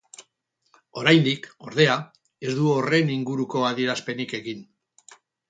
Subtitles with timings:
[1.01, 1.97] Oraindik, ordea,
[2.47, 4.67] ez du horren inguruko adierazpenik egin.